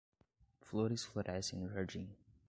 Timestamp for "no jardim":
1.59-2.09